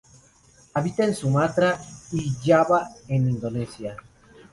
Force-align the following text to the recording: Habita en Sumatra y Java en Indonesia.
Habita 0.73 1.03
en 1.03 1.13
Sumatra 1.13 1.79
y 2.11 2.33
Java 2.43 2.89
en 3.07 3.29
Indonesia. 3.29 3.97